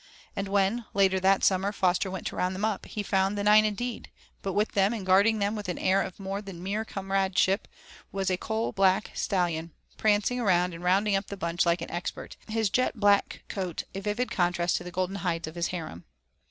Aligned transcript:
And 0.35 0.47
when, 0.47 0.85
later 0.95 1.19
that 1.19 1.43
summer 1.43 1.71
Foster 1.71 2.09
went 2.09 2.25
to 2.25 2.35
round 2.35 2.55
them 2.55 2.65
up, 2.65 2.87
he 2.87 3.03
found 3.03 3.37
the 3.37 3.43
nine 3.43 3.65
indeed, 3.65 4.09
but 4.41 4.53
with 4.53 4.71
them 4.71 4.93
and 4.93 5.05
guarding 5.05 5.37
them 5.37 5.55
with 5.55 5.69
an 5.69 5.77
air 5.77 6.01
of 6.01 6.19
more 6.19 6.41
than 6.41 6.63
mere 6.63 6.83
comradeship 6.83 7.67
was 8.11 8.31
a 8.31 8.35
coal 8.35 8.71
black 8.71 9.11
stallion, 9.13 9.73
prancing 9.97 10.39
around 10.39 10.73
and 10.73 10.83
rounding 10.83 11.15
up 11.15 11.27
the 11.27 11.37
bunch 11.37 11.67
like 11.67 11.81
an 11.83 11.91
expert, 11.91 12.35
his 12.47 12.71
jet 12.71 12.99
black 12.99 13.43
coat 13.47 13.83
a 13.93 13.99
vivid 13.99 14.31
contrast 14.31 14.75
to 14.77 14.83
the 14.83 14.89
golden 14.89 15.17
hides 15.17 15.47
of 15.47 15.53
his 15.53 15.67
harem. 15.67 16.03